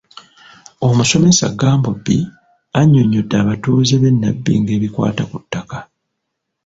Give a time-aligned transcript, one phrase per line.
[0.87, 2.17] Omusomesa Gambobbi
[2.79, 5.79] annyonnyodde abatuuze b’e Nabbingo ebikwata ku ttaka.